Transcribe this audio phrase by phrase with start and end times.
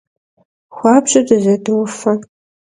[0.75, 2.13] Xuabju dızedof'e.